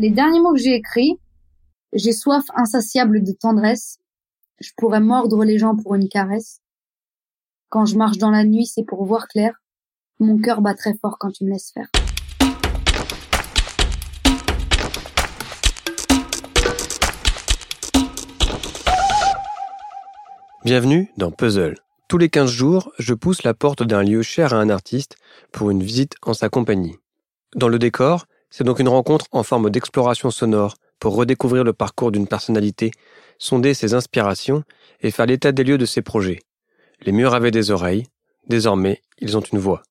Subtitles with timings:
[0.00, 1.18] Les derniers mots que j'ai écrits,
[1.92, 3.98] j'ai soif insatiable de tendresse.
[4.60, 6.60] Je pourrais mordre les gens pour une caresse.
[7.68, 9.60] Quand je marche dans la nuit, c'est pour voir clair.
[10.20, 11.88] Mon cœur bat très fort quand tu me laisses faire.
[20.64, 21.74] Bienvenue dans Puzzle.
[22.06, 25.16] Tous les 15 jours, je pousse la porte d'un lieu cher à un artiste
[25.50, 26.94] pour une visite en sa compagnie.
[27.56, 32.10] Dans le décor, c'est donc une rencontre en forme d'exploration sonore pour redécouvrir le parcours
[32.10, 32.90] d'une personnalité,
[33.38, 34.64] sonder ses inspirations
[35.00, 36.40] et faire l'état des lieux de ses projets.
[37.02, 38.06] Les murs avaient des oreilles,
[38.48, 39.82] désormais ils ont une voix.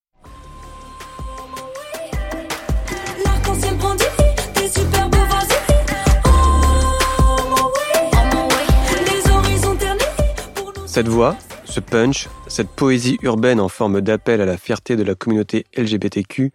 [10.86, 15.14] Cette voix, ce punch, cette poésie urbaine en forme d'appel à la fierté de la
[15.14, 16.52] communauté LGBTQ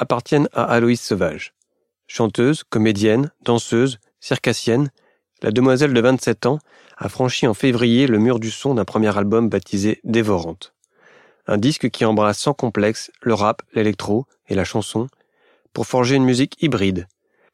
[0.00, 1.54] appartiennent à Aloïse Sauvage.
[2.08, 4.90] Chanteuse, comédienne, danseuse, circassienne,
[5.42, 6.58] la demoiselle de 27 ans
[6.96, 10.74] a franchi en février le mur du son d'un premier album baptisé Dévorante.
[11.46, 15.08] Un disque qui embrasse sans complexe le rap, l'électro et la chanson
[15.72, 17.06] pour forger une musique hybride,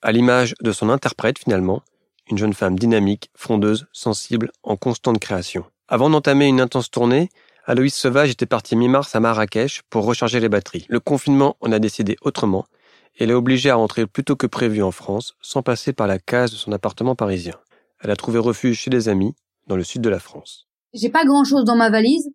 [0.02, 1.82] à l'image de son interprète finalement,
[2.30, 5.64] une jeune femme dynamique, frondeuse, sensible, en constante création.
[5.88, 7.28] Avant d'entamer une intense tournée,
[7.68, 10.86] Aloïs Sauvage était partie mi-mars à Marrakech pour recharger les batteries.
[10.88, 12.64] Le confinement en a décidé autrement
[13.18, 16.20] et est obligée à rentrer plus tôt que prévu en France sans passer par la
[16.20, 17.54] case de son appartement parisien.
[18.00, 19.34] Elle a trouvé refuge chez des amis
[19.66, 20.68] dans le sud de la France.
[20.94, 22.30] J'ai pas grand chose dans ma valise,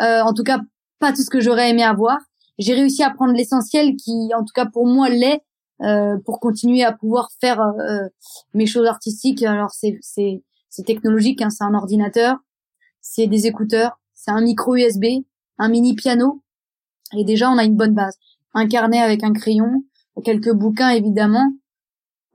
[0.00, 0.60] euh, en tout cas
[1.00, 2.18] pas tout ce que j'aurais aimé avoir.
[2.58, 5.42] J'ai réussi à prendre l'essentiel qui, en tout cas pour moi, l'est
[5.82, 8.06] euh, pour continuer à pouvoir faire euh,
[8.54, 9.42] mes choses artistiques.
[9.42, 9.98] Alors c'est
[10.86, 12.36] technologique, hein, c'est un ordinateur,
[13.00, 15.04] c'est des écouteurs, c'est un micro USB,
[15.58, 16.42] un mini piano,
[17.16, 18.18] et déjà on a une bonne base.
[18.54, 19.84] Un carnet avec un crayon,
[20.24, 21.52] quelques bouquins évidemment,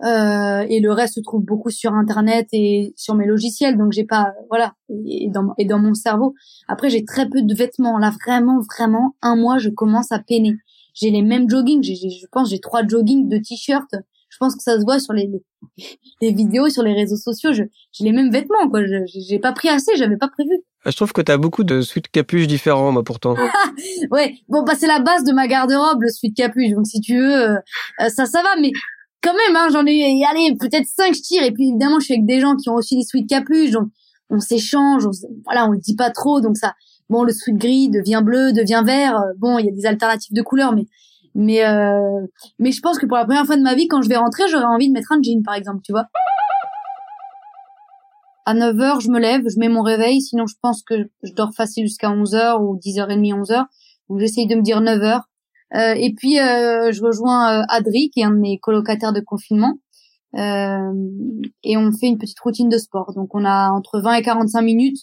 [0.04, 4.06] euh, et le reste se trouve beaucoup sur internet et sur mes logiciels, donc j'ai
[4.06, 4.74] pas, voilà,
[5.06, 6.34] et dans, et dans mon cerveau.
[6.70, 10.56] Après j'ai très peu de vêtements, là vraiment, vraiment, un mois je commence à peiner.
[10.94, 13.96] J'ai les mêmes joggings, j'ai, je pense j'ai trois joggings, deux t-shirts,
[14.30, 15.30] je pense que ça se voit sur les,
[16.22, 17.52] les, vidéos, sur les réseaux sociaux.
[17.52, 17.70] j'ai
[18.00, 18.84] les mêmes vêtements, quoi.
[18.86, 20.64] Je, j'ai pas pris assez, j'avais pas prévu.
[20.86, 23.36] Je trouve que tu as beaucoup de suites capuches différents, moi, pourtant.
[24.12, 24.36] ouais.
[24.50, 26.72] Bon, bah, c'est la base de ma garde-robe, le suite capuche.
[26.72, 27.56] Donc, si tu veux, euh,
[28.02, 28.50] euh, ça, ça va.
[28.60, 28.72] Mais
[29.22, 31.44] quand même, hein, j'en ai, allez, peut-être cinq, je tire.
[31.44, 33.72] Et puis, évidemment, je suis avec des gens qui ont aussi des suites capuches.
[33.72, 33.90] Donc,
[34.32, 35.04] on s'échange.
[35.46, 36.42] voilà, on le dit pas trop.
[36.42, 36.74] Donc, ça,
[37.10, 39.22] bon, le suite gris devient bleu, devient vert.
[39.38, 40.86] Bon, il y a des alternatives de couleurs, mais
[41.34, 42.26] mais euh,
[42.60, 44.44] mais je pense que pour la première fois de ma vie, quand je vais rentrer,
[44.50, 46.06] j'aurais envie de mettre un jean, par exemple, tu vois.
[48.46, 51.54] À 9h, je me lève, je mets mon réveil, sinon je pense que je dors
[51.54, 53.66] facile jusqu'à 11h ou 10h30, 11h.
[54.10, 55.22] Donc j'essaye de me dire 9h.
[55.76, 59.22] Euh, et puis euh, je rejoins euh, Adri, qui est un de mes colocataires de
[59.22, 59.78] confinement.
[60.38, 60.92] Euh,
[61.64, 63.14] et on fait une petite routine de sport.
[63.14, 65.00] Donc on a entre 20 et 45 minutes.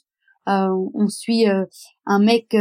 [0.49, 1.47] Euh, on suit
[2.07, 2.57] un mec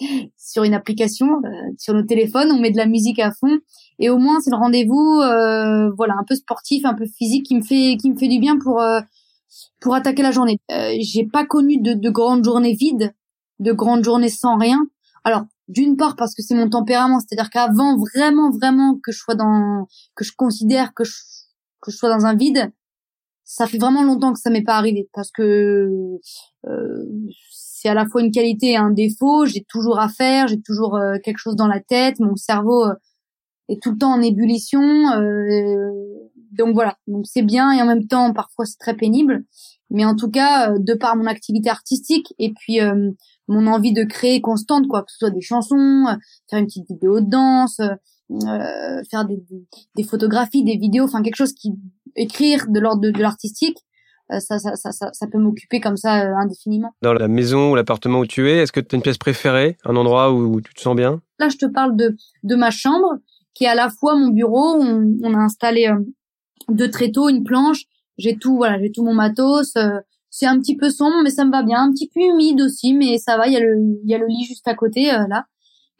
[0.36, 3.58] sur une application, euh, sur nos téléphones, on met de la musique à fond
[3.98, 7.56] et au moins c'est le rendez-vous, euh, voilà, un peu sportif, un peu physique qui
[7.56, 9.00] me fait qui me fait du bien pour euh,
[9.80, 10.58] pour attaquer la journée.
[11.00, 13.14] J'ai pas connu de, de grandes journées vides,
[13.58, 14.86] de grandes journées sans rien.
[15.24, 19.34] Alors d'une part parce que c'est mon tempérament, c'est-à-dire qu'avant vraiment vraiment que je sois
[19.34, 21.12] dans que je considère que je
[21.80, 22.72] que je sois dans un vide,
[23.44, 25.88] ça fait vraiment longtemps que ça m'est pas arrivé parce que
[26.66, 27.04] euh,
[27.50, 29.46] c'est à la fois une qualité et un défaut.
[29.46, 32.94] J'ai toujours à faire, j'ai toujours euh, quelque chose dans la tête, mon cerveau euh,
[33.68, 34.82] est tout le temps en ébullition.
[34.82, 35.90] Euh,
[36.50, 39.44] donc voilà, donc c'est bien et en même temps parfois c'est très pénible.
[39.90, 42.78] Mais en tout cas, de par mon activité artistique et puis
[43.48, 46.04] mon envie de créer constante, quoi, que ce soit des chansons,
[46.48, 47.80] faire une petite vidéo de danse,
[49.10, 49.42] faire des,
[49.96, 51.72] des, photographies, des vidéos, enfin quelque chose qui
[52.14, 53.78] écrire de l'ordre de l'artistique,
[54.32, 56.94] euh, ça, ça, ça, ça, peut m'occuper comme ça euh, indéfiniment.
[57.02, 59.76] Dans la maison ou l'appartement où tu es, est-ce que tu as une pièce préférée,
[59.84, 61.20] un endroit où, tu te sens bien?
[61.38, 63.18] Là, je te parle de, de ma chambre,
[63.54, 64.76] qui est à la fois mon bureau.
[64.80, 65.90] On, on a installé
[66.68, 67.84] euh, deux tréteaux, une planche.
[68.18, 69.74] J'ai tout, voilà, j'ai tout mon matos.
[70.30, 71.82] c'est un petit peu sombre, mais ça me va bien.
[71.82, 73.46] Un petit peu humide aussi, mais ça va.
[73.46, 75.46] Il y a le, il y a le lit juste à côté là.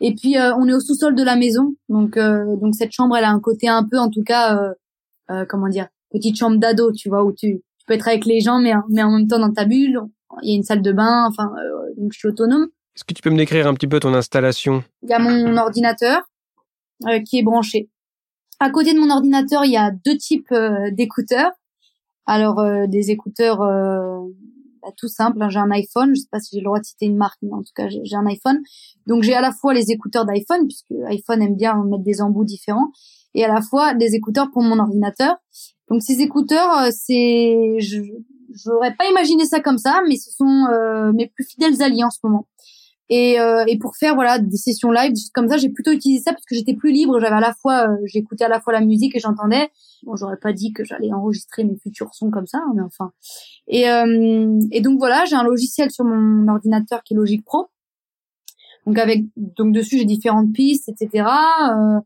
[0.00, 3.30] Et puis on est au sous-sol de la maison, donc donc cette chambre, elle a
[3.30, 4.58] un côté un peu, en tout cas,
[5.48, 8.72] comment dire, petite chambre d'ado, tu vois, où tu peux être avec les gens, mais,
[8.88, 10.00] mais en même temps dans ta bulle.
[10.42, 12.68] Il y a une salle de bain, enfin, euh, donc je suis autonome.
[12.94, 14.84] Est-ce que tu peux me décrire un petit peu ton installation?
[15.02, 16.22] Il y a mon ordinateur
[17.08, 17.88] euh, qui est branché.
[18.62, 21.52] À côté de mon ordinateur, il y a deux types euh, d'écouteurs.
[22.26, 23.58] Alors des écouteurs
[24.82, 25.42] bah, tout simples.
[25.42, 25.48] Hein.
[25.48, 26.12] J'ai un iPhone.
[26.14, 27.88] Je sais pas si j'ai le droit de citer une marque, mais en tout cas
[27.88, 28.60] j'ai un iPhone.
[29.06, 32.44] Donc j'ai à la fois les écouteurs d'iPhone puisque iPhone aime bien mettre des embouts
[32.44, 32.92] différents,
[33.34, 35.36] et à la fois des écouteurs pour mon ordinateur.
[35.88, 38.00] Donc ces écouteurs, c'est, je
[38.52, 40.66] j'aurais pas imaginé ça comme ça, mais ce sont
[41.14, 42.46] mes plus fidèles alliés en ce moment.
[43.12, 46.32] Et, euh, et pour faire voilà des sessions live, comme ça, j'ai plutôt utilisé ça
[46.32, 47.18] parce que j'étais plus libre.
[47.20, 49.68] J'avais à la fois, euh, j'écoutais à la fois la musique et j'entendais.
[50.04, 53.10] Bon, j'aurais pas dit que j'allais enregistrer mes futurs sons comme ça, hein, mais enfin.
[53.66, 57.68] Et, euh, et donc voilà, j'ai un logiciel sur mon ordinateur qui est Logic Pro.
[58.86, 61.26] Donc avec donc dessus j'ai différentes pistes, etc.
[61.70, 62.00] Euh,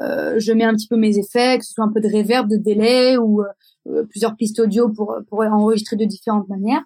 [0.00, 2.48] euh, je mets un petit peu mes effets, que ce soit un peu de reverb,
[2.48, 6.82] de délai ou euh, plusieurs pistes audio pour pour enregistrer de différentes manières.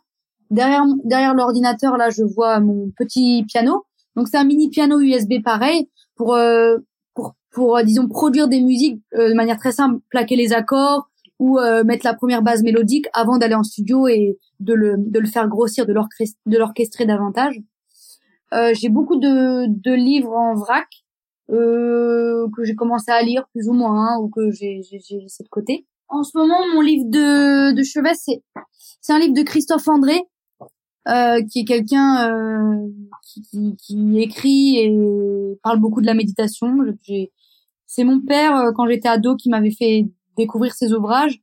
[0.53, 3.87] Derrière, derrière l'ordinateur, là, je vois mon petit piano.
[4.17, 6.77] Donc c'est un mini piano USB pareil pour euh,
[7.15, 11.09] pour pour euh, disons produire des musiques euh, de manière très simple, plaquer les accords
[11.39, 15.27] ou mettre la première base mélodique avant d'aller en studio et de le de le
[15.27, 17.61] faire grossir, de l'orchestrer de l'orchestrer davantage.
[18.75, 20.87] j'ai beaucoup de de livres en vrac
[21.49, 25.49] que j'ai commencé à lire plus ou moins hein, ou que j'ai j'ai laissé de
[25.49, 25.85] côté.
[26.07, 28.45] En ce moment, mon livre de de chevet c'est
[29.01, 30.23] c'est un livre de Christophe André
[31.09, 32.89] euh, qui est quelqu'un euh,
[33.25, 34.97] qui, qui, écrit et
[35.65, 36.79] parle beaucoup de la méditation.
[37.87, 41.43] C'est mon père euh, quand j'étais ado qui m'avait fait découvrir ses ouvrages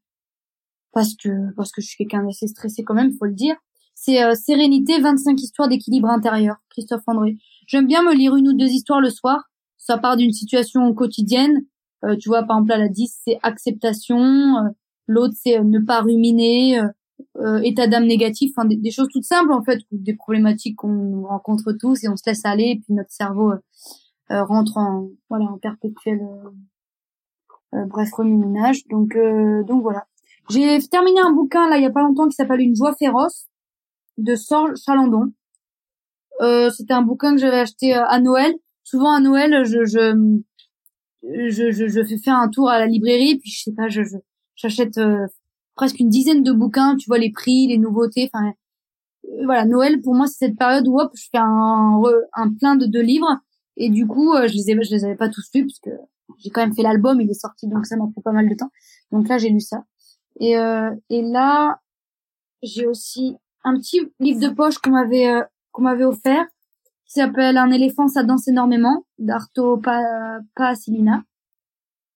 [0.94, 3.58] parce que parce que je suis quelqu'un d'assez stressé quand même, faut le dire.
[3.96, 7.36] C'est Sérénité, 25 histoires d'équilibre intérieur, Christophe André.
[7.68, 9.50] J'aime bien me lire une ou deux histoires le soir.
[9.76, 11.66] Ça part d'une situation quotidienne.
[12.22, 14.54] tu vois, par exemple, à la 10, c'est acceptation.
[15.06, 16.80] L'autre, c'est ne pas ruminer
[17.38, 21.74] euh, état d'âme négatif, enfin des, choses toutes simples en fait, des problématiques qu'on rencontre
[21.74, 23.58] tous et on se laisse aller, et puis notre cerveau euh,
[24.32, 26.20] euh, rentre en voilà en perpétuel
[27.72, 28.88] bref remue-ménage.
[28.88, 29.18] Donc
[29.68, 30.06] donc voilà.
[30.50, 33.48] J'ai terminé un bouquin là il y a pas longtemps qui s'appelle Une joie féroce
[34.18, 35.32] de Sorge Chalandon.
[36.72, 38.54] C'était un bouquin que j'avais acheté à Noël.
[38.84, 40.40] Souvent à Noël, je je
[41.24, 44.02] je, je, je fais faire un tour à la librairie, puis je sais pas, je
[44.56, 45.00] j'achète
[45.80, 50.02] presque une dizaine de bouquins, tu vois les prix, les nouveautés, enfin euh, voilà, Noël
[50.02, 52.02] pour moi c'est cette période où hop, je fais un
[52.34, 53.40] un plein de, deux livres
[53.78, 55.92] et du coup euh, je les ai, je les avais pas tous lus parce que
[56.38, 58.56] j'ai quand même fait l'album, il est sorti donc ça m'a pris pas mal de
[58.56, 58.72] temps.
[59.14, 59.86] Donc là j'ai lu ça.
[60.42, 61.80] Et euh, et là
[62.62, 65.32] j'ai aussi un petit livre de poche qu'on m'avait
[65.72, 66.46] qu'on m'avait offert
[67.06, 70.02] qui s'appelle Un éléphant ça danse énormément d'Arto pa
[70.56, 71.24] Paasilina.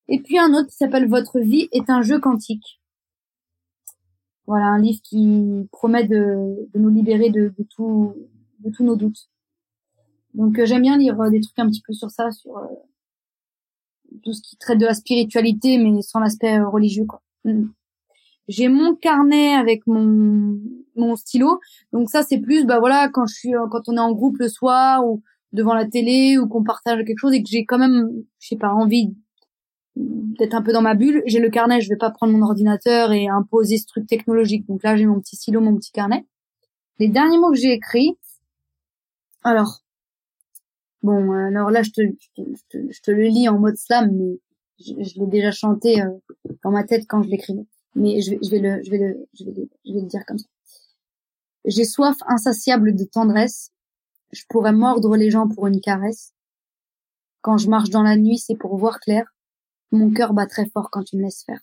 [0.09, 2.82] Et puis un autre qui s'appelle Votre vie est un jeu quantique
[4.45, 8.13] voilà, un livre qui promet de, nous libérer de, de, tout,
[8.59, 9.29] de tous nos doutes.
[10.33, 12.65] Donc euh, j'aime bien lire euh, des trucs un petit peu sur ça, sur euh,
[14.23, 17.05] tout ce qui traite de la spiritualité, mais sans l'aspect religieux.
[17.05, 17.21] quoi.
[17.45, 17.65] Mm.
[18.49, 20.59] J'ai mon carnet avec mon
[20.95, 21.59] mon stylo,
[21.93, 24.49] donc ça c'est plus bah voilà quand je suis quand on est en groupe le
[24.49, 25.23] soir ou
[25.53, 28.57] devant la télé ou qu'on partage quelque chose et que j'ai quand même je sais
[28.57, 29.15] pas envie
[29.95, 31.23] d'être un peu dans ma bulle.
[31.25, 34.65] J'ai le carnet, je vais pas prendre mon ordinateur et imposer ce truc technologique.
[34.67, 36.25] Donc là, j'ai mon petit stylo, mon petit carnet.
[36.99, 38.17] Les derniers mots que j'ai écrits.
[39.43, 39.81] Alors,
[41.01, 42.01] bon, alors là, je te,
[42.37, 44.39] je te, le lis en mode slam, mais
[44.79, 46.09] je, l'ai déjà chanté euh,
[46.63, 47.65] dans ma tête quand je l'écrivais.
[47.95, 50.37] Mais je vais, je je vais le, je vais le, je vais le dire comme
[50.37, 50.47] ça.
[51.65, 53.71] J'ai soif insatiable de tendresse.
[54.31, 56.33] Je pourrais mordre les gens pour une caresse.
[57.41, 59.32] Quand je marche dans la nuit, c'est pour voir clair
[59.93, 61.59] mon cœur bat très fort quand tu me laisses faire.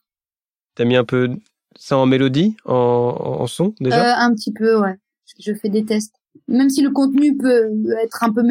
[0.75, 1.29] T'as mis un peu
[1.77, 4.15] ça en mélodie, en, son déjà?
[4.17, 4.97] Euh, Un petit peu, ouais.
[5.39, 6.15] Je fais des tests.
[6.49, 7.71] Même si le contenu peut
[8.03, 8.43] être un peu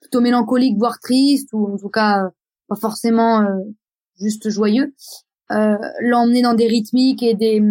[0.00, 2.28] plutôt mélancolique, voire triste, ou en tout cas euh,
[2.68, 3.56] pas forcément euh,
[4.20, 4.94] juste joyeux,
[5.50, 7.62] l'emmener dans des rythmiques et des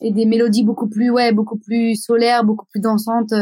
[0.00, 3.32] et des mélodies beaucoup plus ouais beaucoup plus solaires, beaucoup plus dansantes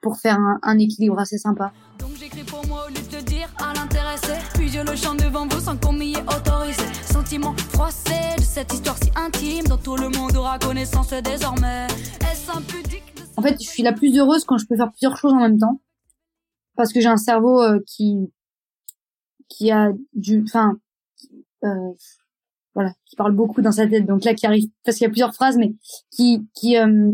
[0.00, 1.72] pour faire un, un équilibre assez sympa.
[2.00, 5.46] Donc j'écris pour moi au lieu de dire à l'intéressé, puis je le chante devant
[5.46, 5.76] vous sans
[13.38, 15.58] En fait, je suis la plus heureuse quand je peux faire plusieurs choses en même
[15.58, 15.80] temps,
[16.76, 18.30] parce que j'ai un cerveau euh, qui
[19.48, 20.76] qui a du, enfin,
[21.64, 21.92] euh,
[22.74, 24.04] voilà, qui parle beaucoup dans sa tête.
[24.04, 25.74] Donc là, qui arrive parce qu'il y a plusieurs phrases, mais
[26.10, 27.12] qui qui euh,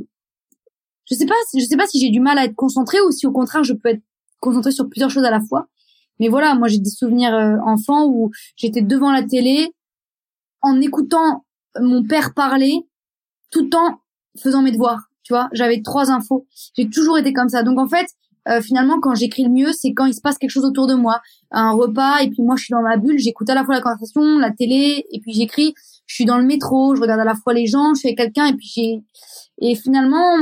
[1.05, 3.29] je sais pas, je sais pas si j'ai du mal à être concentrée ou si
[3.29, 4.03] au contraire je peux être
[4.41, 5.69] concentrée sur plusieurs choses à la fois.
[6.19, 9.73] Mais voilà, moi j'ai des souvenirs euh, enfants où j'étais devant la télé
[10.63, 11.45] en écoutant
[11.81, 12.87] mon père parler
[13.51, 14.01] tout en
[14.41, 15.09] faisant mes devoirs.
[15.23, 16.47] Tu vois, j'avais trois infos.
[16.77, 17.63] J'ai toujours été comme ça.
[17.63, 18.07] Donc en fait,
[18.49, 20.95] euh, finalement, quand j'écris le mieux, c'est quand il se passe quelque chose autour de
[20.95, 23.75] moi, un repas, et puis moi je suis dans ma bulle, j'écoute à la fois
[23.75, 25.75] la conversation, la télé, et puis j'écris.
[26.07, 28.19] Je suis dans le métro, je regarde à la fois les gens, je suis avec
[28.19, 29.03] quelqu'un, et puis j'ai
[29.61, 30.35] et finalement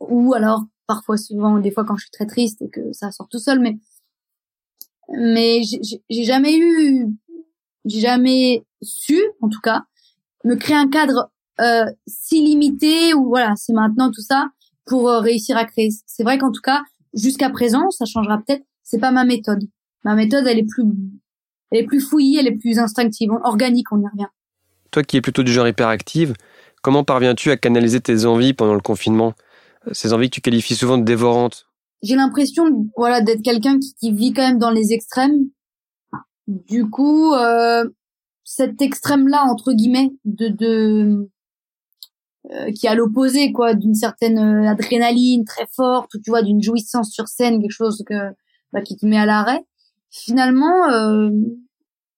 [0.00, 3.28] ou alors parfois souvent des fois quand je suis très triste et que ça sort
[3.28, 3.78] tout seul mais
[5.08, 7.08] mais j'ai jamais eu
[7.84, 9.84] j'ai jamais su en tout cas
[10.44, 14.48] me créer un cadre euh, si limité ou voilà, c'est maintenant tout ça
[14.86, 15.90] pour euh, réussir à créer.
[16.06, 16.82] C'est vrai qu'en tout cas,
[17.14, 18.64] jusqu'à présent, ça changera peut-être.
[18.82, 19.68] C'est pas ma méthode.
[20.04, 20.84] Ma méthode, elle est plus,
[21.70, 23.92] elle est plus fouillie, elle est plus instinctive, organique.
[23.92, 24.28] On y revient.
[24.90, 26.34] Toi qui es plutôt du genre hyperactive,
[26.82, 29.34] comment parviens-tu à canaliser tes envies pendant le confinement?
[29.92, 31.66] Ces envies que tu qualifies souvent de dévorantes.
[32.02, 32.64] J'ai l'impression,
[32.96, 35.48] voilà, d'être quelqu'un qui, qui, vit quand même dans les extrêmes.
[36.48, 37.84] Du coup, euh,
[38.44, 41.30] cet extrême-là entre guillemets de, de
[42.50, 46.42] euh, qui est à l'opposé quoi d'une certaine euh, adrénaline très forte ou tu vois
[46.42, 48.14] d'une jouissance sur scène quelque chose que
[48.72, 49.64] bah, qui te met à l'arrêt
[50.10, 51.30] finalement euh,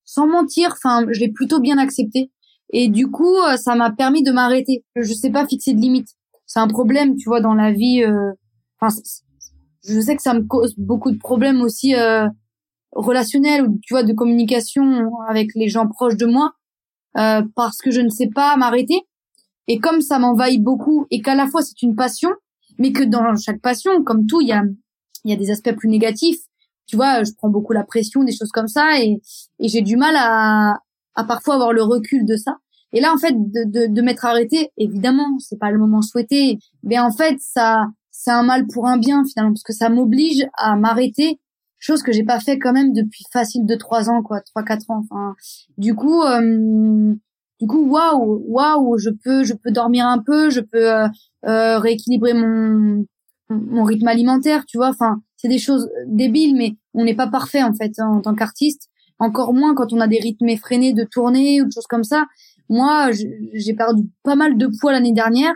[0.03, 2.31] sans mentir enfin je l'ai plutôt bien accepté.
[2.71, 4.83] Et du coup ça m'a permis de m'arrêter.
[4.95, 6.09] Je sais pas fixer de limites
[6.47, 8.03] c'est un problème tu vois dans la vie
[8.79, 8.99] enfin
[9.87, 11.93] je sais que ça me cause beaucoup de problèmes aussi
[12.95, 16.53] relationnels ou tu vois de communication avec les gens proches de moi
[17.17, 19.01] euh, parce que je ne sais pas m'arrêter
[19.67, 22.29] et comme ça m'envahit beaucoup et qu'à la fois c'est une passion,
[22.77, 24.63] mais que dans chaque passion, comme tout, il y a,
[25.23, 26.39] il y a des aspects plus négatifs.
[26.87, 29.19] Tu vois, je prends beaucoup la pression, des choses comme ça, et,
[29.59, 30.79] et j'ai du mal à,
[31.15, 32.57] à parfois avoir le recul de ça.
[32.93, 36.59] Et là, en fait, de, de, de m'être arrêté, évidemment, c'est pas le moment souhaité,
[36.83, 40.45] mais en fait, ça, c'est un mal pour un bien finalement, parce que ça m'oblige
[40.57, 41.39] à m'arrêter,
[41.85, 44.89] chose que j'ai pas fait quand même depuis facile de trois ans, quoi, trois quatre
[44.89, 45.03] ans.
[45.03, 45.35] Enfin,
[45.77, 47.15] du coup, euh,
[47.59, 51.07] du coup waouh waouh je peux je peux dormir un peu je peux euh,
[51.45, 53.05] euh, rééquilibrer mon
[53.49, 54.89] mon rythme alimentaire tu vois.
[54.89, 58.35] Enfin c'est des choses débiles mais on n'est pas parfait en fait hein, en tant
[58.35, 58.89] qu'artiste.
[59.17, 62.25] Encore moins quand on a des rythmes effrénés de tournée ou de choses comme ça.
[62.69, 63.11] Moi
[63.53, 65.53] j'ai perdu pas mal de poids l'année dernière.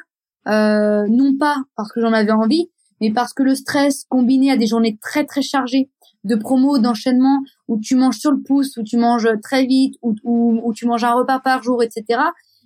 [0.48, 2.70] Euh, non pas parce que j'en avais envie
[3.02, 5.90] mais parce que le stress combiné à des journées très très chargées
[6.24, 10.16] de promo, d'enchaînement, où tu manges sur le pouce, où tu manges très vite, où,
[10.24, 12.20] où, tu manges un repas par jour, etc.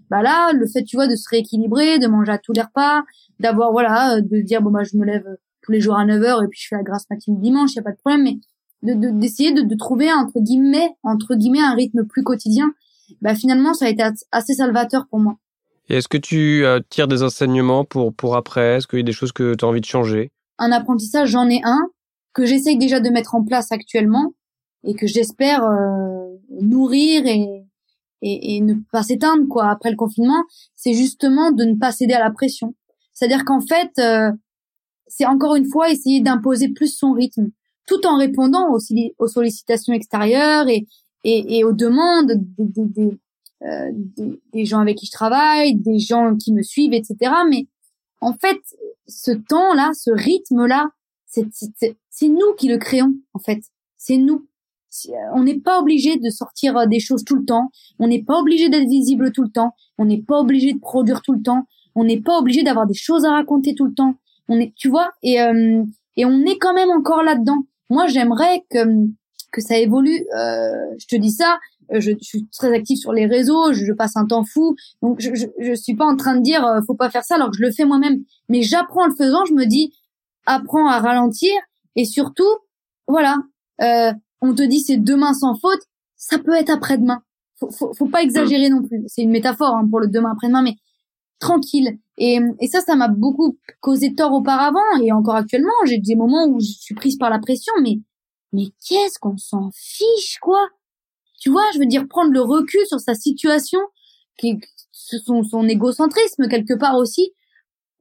[0.10, 3.04] Bah là, le fait, tu vois, de se rééquilibrer, de manger à tous les repas,
[3.40, 5.26] d'avoir, voilà, de dire, bon, bah, je me lève
[5.62, 7.78] tous les jours à 9 heures et puis je fais la grasse matinée dimanche, il
[7.78, 8.38] y a pas de problème, mais
[8.82, 12.74] d'essayer de, de, de, trouver, entre guillemets, entre guillemets, un rythme plus quotidien,
[13.22, 15.38] bah, finalement, ça a été assez salvateur pour moi.
[15.90, 18.78] Et est-ce que tu euh, tires des enseignements pour, pour après?
[18.78, 20.32] Est-ce qu'il y a des choses que tu as envie de changer?
[20.58, 21.90] Un apprentissage, j'en ai un
[22.34, 24.34] que j'essaye déjà de mettre en place actuellement
[24.84, 27.66] et que j'espère euh, nourrir et,
[28.22, 30.44] et, et, ne pas s'éteindre quoi après le confinement,
[30.76, 32.74] c'est justement de ne pas céder à la pression.
[33.14, 34.32] C'est-à-dire qu'en fait, euh,
[35.08, 37.50] c'est encore une fois essayer d'imposer plus son rythme,
[37.88, 40.88] tout en répondant aussi aux sollicitations extérieures et,
[41.24, 43.20] et, et aux demandes des, des,
[43.64, 47.32] euh, des, des, gens avec qui je travaille, des gens qui me suivent, etc.
[47.50, 47.68] Mais
[48.22, 48.60] en fait,
[49.08, 50.90] ce temps-là, ce rythme-là,
[51.28, 51.48] c'est
[52.22, 53.62] nous qui le créons en fait.
[53.98, 54.48] C'est nous.
[55.10, 57.72] Euh, on n'est pas obligé de sortir euh, des choses tout le temps.
[58.00, 59.74] On n'est pas obligé d'être visible tout le temps.
[59.98, 61.66] On n'est pas obligé de produire tout le temps.
[61.96, 64.16] On n'est pas obligé d'avoir des choses à raconter tout le temps.
[64.50, 65.84] On est, tu vois, et euh,
[66.18, 67.64] et on est quand même encore là-dedans.
[67.90, 69.08] Moi, j'aimerais que
[69.52, 70.26] que ça évolue.
[70.34, 71.60] je te dis ça.
[71.92, 73.72] Je, suis très active sur les réseaux.
[73.74, 74.76] Je, passe un temps fou.
[75.04, 77.52] Donc, je, je, je suis pas en train de dire faut pas faire ça alors
[77.52, 78.24] que je le fais moi-même.
[78.50, 79.46] Mais j'apprends en le faisant.
[79.46, 79.94] Je me dis
[80.46, 81.52] apprends à ralentir
[81.96, 82.58] et surtout,
[83.08, 83.38] voilà,
[83.82, 85.82] euh, on te dit c'est demain sans faute,
[86.16, 87.22] ça peut être après-demain.
[87.60, 89.04] Faut, faut, pas exagérer non plus.
[89.08, 90.76] C'est une métaphore hein, pour le demain après-demain, mais
[91.40, 91.98] tranquille.
[92.18, 95.72] Et, et ça, ça m'a beaucoup causé tort auparavant et encore actuellement.
[95.86, 98.00] J'ai des moments où je suis prise par la pression, mais
[98.54, 100.70] mais qu'est-ce qu'on s'en fiche, quoi?
[101.42, 103.80] Tu vois, je veux dire prendre le recul sur sa situation,
[104.38, 104.60] qui
[104.92, 107.34] son, son égocentrisme quelque part aussi,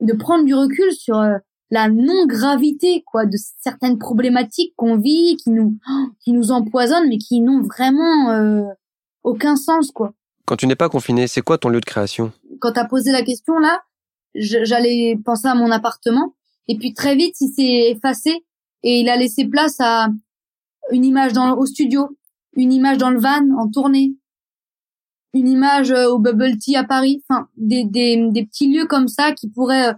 [0.01, 1.39] de prendre du recul sur euh,
[1.73, 5.79] la non-gravité quoi de certaines problématiques qu'on vit, qui nous
[6.21, 8.65] qui nous empoisonnent, mais qui n'ont vraiment euh,
[9.25, 10.13] aucun sens quoi.
[10.45, 12.31] Quand tu n'es pas confiné, c'est quoi ton lieu de création?
[12.61, 13.81] Quand tu as posé la question là,
[14.35, 16.35] j'allais penser à mon appartement,
[16.69, 18.45] et puis très vite il s'est effacé
[18.83, 20.09] et il a laissé place à
[20.91, 22.19] une image dans au studio,
[22.55, 24.15] une image dans le van en tournée,
[25.33, 29.09] une image euh, au Bubble Tea à Paris, enfin des, des, des petits lieux comme
[29.09, 29.95] ça qui pourraient euh,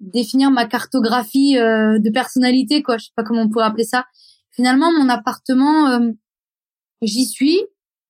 [0.00, 2.98] définir ma cartographie euh, de personnalité quoi.
[2.98, 4.06] Je sais pas comment on pourrait appeler ça.
[4.50, 6.10] Finalement mon appartement euh,
[7.02, 7.58] j'y suis.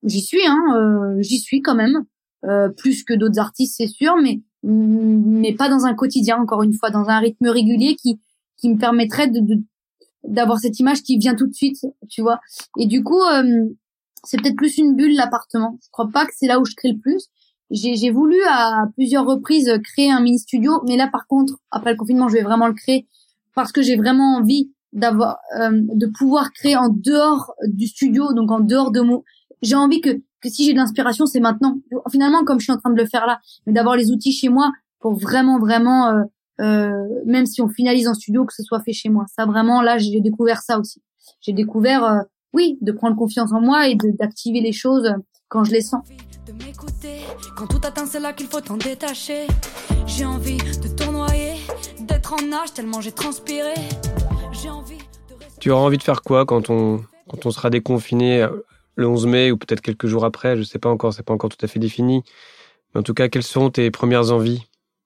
[0.02, 2.04] J'y suis hein euh, j'y suis quand même.
[2.78, 6.88] Plus que d'autres artistes c'est sûr mais mais pas dans un quotidien encore une fois
[6.88, 8.18] dans un rythme régulier qui
[8.56, 9.42] qui me permettrait de
[10.24, 12.40] d'avoir cette image qui vient tout de suite tu vois.
[12.78, 13.20] Et du coup
[14.24, 15.78] c'est peut-être plus une bulle l'appartement.
[15.82, 17.28] Je crois pas que c'est là où je crée le plus
[17.70, 21.96] j'ai voulu à plusieurs reprises créer un mini studio, mais là par contre, après le
[21.96, 23.06] confinement, je vais vraiment le créer
[23.54, 28.50] parce que j'ai vraiment envie d'avoir, euh, de pouvoir créer en dehors du studio, donc
[28.50, 29.24] en dehors de mots.
[29.62, 31.78] J'ai envie que que si j'ai de l'inspiration, c'est maintenant.
[32.10, 34.48] Finalement, comme je suis en train de le faire là, mais d'avoir les outils chez
[34.48, 36.22] moi pour vraiment, vraiment, euh,
[36.60, 36.90] euh,
[37.26, 39.24] même si on finalise en studio, que ce soit fait chez moi.
[39.36, 41.02] Ça, vraiment, là, j'ai découvert ça aussi.
[41.40, 42.20] J'ai découvert, euh,
[42.52, 45.14] oui, de prendre confiance en moi et d'activer les choses
[45.50, 46.02] quand je les sens.
[46.46, 47.20] De m'écouter,
[47.56, 49.46] quand tout atteint, c'est là qu'il faut t'en détacher.
[50.06, 51.56] J'ai envie de tournoyer,
[52.00, 53.74] d'être en nage tellement j'ai transpiré.
[54.52, 55.44] J'ai envie de...
[55.60, 58.46] Tu auras envie de faire quoi quand on, quand on sera déconfiné
[58.94, 61.50] le 11 mai ou peut-être quelques jours après, je sais pas encore, c'est pas encore
[61.50, 62.22] tout à fait défini.
[62.94, 64.62] Mais en tout cas, quelles sont tes premières envies?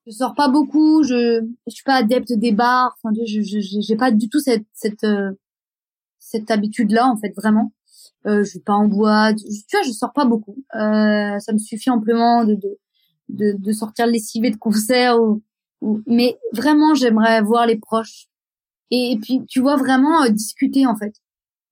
[0.07, 4.11] Je sors pas beaucoup, je je suis pas adepte des bars, enfin je j'ai pas
[4.11, 5.33] du tout cette cette euh,
[6.19, 7.73] cette habitude là en fait vraiment.
[8.27, 10.57] Euh, je suis pas en boîte, tu vois, je sors pas beaucoup.
[10.75, 12.79] Euh, ça me suffit amplement de de
[13.29, 15.43] de, de sortir lessivé de concert ou,
[15.81, 18.27] ou mais vraiment j'aimerais voir les proches
[18.91, 21.15] et, puis tu vois vraiment euh, discuter en fait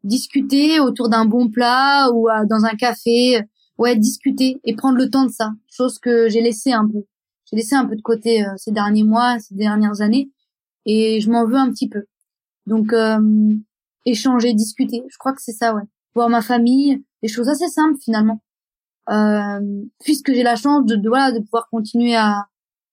[0.04, 3.40] discuter autour d'un bon plat ou dans un café.
[3.78, 5.50] Ouais, discuter et prendre le temps de ça.
[5.68, 7.04] Chose que j'ai laissé un peu.
[7.52, 10.30] J'ai laissé un peu de côté euh, ces derniers mois, ces dernières années,
[10.86, 12.04] et je m'en veux un petit peu.
[12.66, 13.54] Donc euh,
[14.06, 15.02] échanger, discuter.
[15.08, 15.82] Je crois que c'est ça, ouais.
[16.14, 18.42] Voir ma famille, des choses assez simples finalement.
[19.10, 19.60] Euh,
[20.04, 22.46] puisque j'ai la chance de, de, voilà de pouvoir continuer à,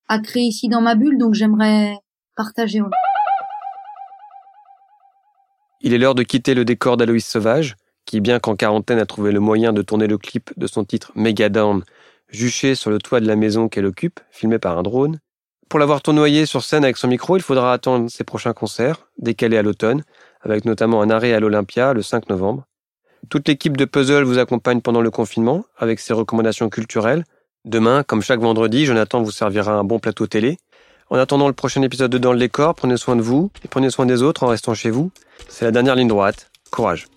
[0.07, 1.97] à créer ici dans ma bulle, donc j'aimerais
[2.35, 2.81] partager.
[5.81, 9.31] Il est l'heure de quitter le décor d'Aloïs Sauvage, qui, bien qu'en quarantaine, a trouvé
[9.31, 11.83] le moyen de tourner le clip de son titre Megadown,
[12.27, 15.19] juché sur le toit de la maison qu'elle occupe, filmé par un drone.
[15.69, 19.57] Pour l'avoir tournoyé sur scène avec son micro, il faudra attendre ses prochains concerts, décalés
[19.57, 20.03] à l'automne,
[20.41, 22.65] avec notamment un arrêt à l'Olympia le 5 novembre.
[23.27, 27.25] Toute l'équipe de Puzzle vous accompagne pendant le confinement, avec ses recommandations culturelles.
[27.65, 30.57] Demain, comme chaque vendredi, Jonathan vous servira un bon plateau télé.
[31.09, 33.89] En attendant le prochain épisode de Dans le décor, prenez soin de vous et prenez
[33.89, 35.11] soin des autres en restant chez vous.
[35.47, 36.49] C'est la dernière ligne droite.
[36.71, 37.07] Courage.